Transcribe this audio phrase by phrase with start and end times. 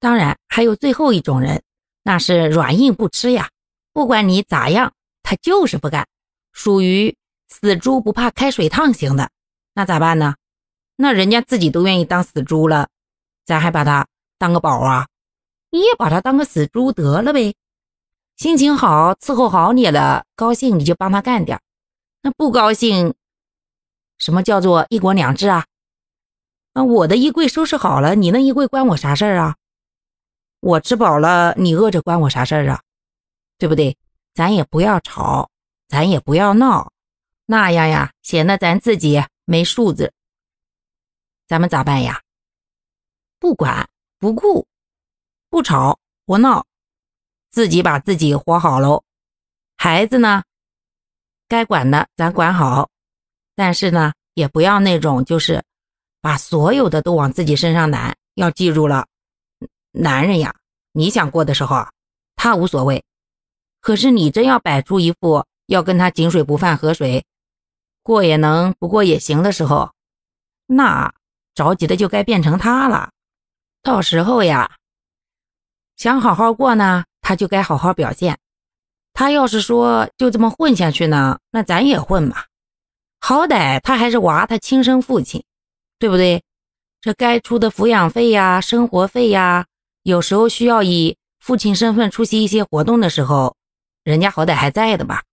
[0.00, 1.62] 当然还有最后一种人，
[2.02, 3.50] 那是软硬不吃呀，
[3.92, 4.92] 不管你咋样，
[5.22, 6.08] 他就是不干，
[6.52, 7.16] 属于
[7.48, 9.30] 死猪不怕开水烫型的。
[9.74, 10.34] 那咋办呢？
[10.96, 12.88] 那人家自己都愿意当死猪了，
[13.44, 14.06] 咱还把他
[14.38, 15.06] 当个宝啊？
[15.70, 17.54] 你也把他当个死猪得了呗。
[18.36, 21.60] 心情好，伺候好你了，高兴你就帮他干点
[22.22, 23.14] 那不高兴，
[24.18, 25.66] 什么叫做一国两制啊？
[26.72, 29.56] 那我的衣柜收拾好了，你那衣柜关我啥事儿啊？
[30.60, 32.82] 我吃饱了，你饿着关我啥事儿啊？
[33.58, 33.96] 对不对？
[34.32, 35.50] 咱也不要吵，
[35.88, 36.92] 咱也不要闹，
[37.46, 40.12] 那样呀，显得咱自己没素质。
[41.46, 42.22] 咱们咋办呀？
[43.38, 44.66] 不管不顾，
[45.48, 46.66] 不吵不闹，
[47.50, 49.02] 自己把自己活好喽。
[49.76, 50.44] 孩子呢，
[51.48, 52.90] 该管的咱管好，
[53.56, 55.64] 但是呢，也不要那种就是
[56.20, 58.16] 把所有的都往自己身上揽。
[58.34, 59.06] 要记住了。
[59.92, 60.54] 男人呀，
[60.92, 61.86] 你想过的时候，
[62.36, 63.02] 他无所谓；
[63.80, 67.24] 可是你真要摆出一副要跟他井水不犯河水，
[68.02, 69.92] 过也能，不过也行的时候，
[70.66, 71.12] 那
[71.54, 73.10] 着急的就该变成他了。
[73.82, 74.76] 到时候呀，
[75.96, 78.38] 想好好过呢，他就该好好表现。
[79.12, 82.44] 他要是说就这么混下去呢，那咱也混嘛。
[83.18, 85.44] 好歹他还是娃，他亲生父亲，
[85.98, 86.42] 对不对？
[87.00, 89.66] 这该出的抚养费呀、生活费呀。
[90.02, 93.56] 有时候需要以父亲身份出席一些活动的时候，
[94.02, 95.24] 人家好歹还在的吧。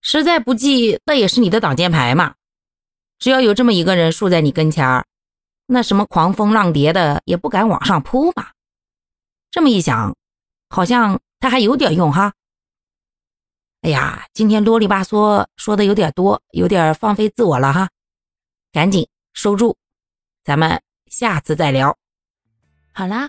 [0.00, 2.34] 实在不济，那也是你的挡箭牌嘛。
[3.18, 5.06] 只要有这么一个人竖在你跟前儿，
[5.66, 8.50] 那什么狂风浪蝶的也不敢往上扑嘛。
[9.50, 10.16] 这么一想，
[10.68, 12.32] 好像他还有点用哈。
[13.82, 17.88] 哎呀，今天啰里吧嗦说的有点多，有点放飞自我了哈。
[18.72, 19.76] 赶紧收住，
[20.42, 21.96] 咱们下次再聊。
[22.92, 23.28] 好啦。